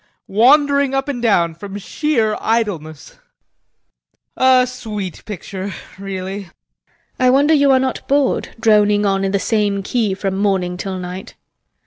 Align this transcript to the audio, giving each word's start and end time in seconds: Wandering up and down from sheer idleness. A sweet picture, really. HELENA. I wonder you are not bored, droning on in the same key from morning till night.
Wandering 0.33 0.95
up 0.95 1.07
and 1.07 1.21
down 1.21 1.53
from 1.53 1.77
sheer 1.77 2.35
idleness. 2.41 3.19
A 4.35 4.65
sweet 4.67 5.23
picture, 5.25 5.75
really. 5.99 6.41
HELENA. 6.45 6.51
I 7.19 7.29
wonder 7.29 7.53
you 7.53 7.69
are 7.69 7.77
not 7.77 8.07
bored, 8.07 8.55
droning 8.59 9.05
on 9.05 9.23
in 9.23 9.31
the 9.31 9.37
same 9.37 9.83
key 9.83 10.15
from 10.15 10.37
morning 10.37 10.75
till 10.75 10.97
night. 10.97 11.35